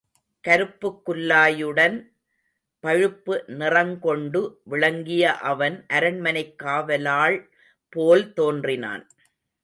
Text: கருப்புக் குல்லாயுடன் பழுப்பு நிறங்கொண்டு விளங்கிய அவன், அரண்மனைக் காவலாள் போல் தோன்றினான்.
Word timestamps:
கருப்புக் 0.47 1.09
குல்லாயுடன் 1.09 2.09
பழுப்பு 2.79 3.43
நிறங்கொண்டு 3.47 4.61
விளங்கிய 4.63 5.33
அவன், 5.33 5.85
அரண்மனைக் 5.87 6.59
காவலாள் 6.59 7.49
போல் 7.89 8.33
தோன்றினான். 8.33 9.09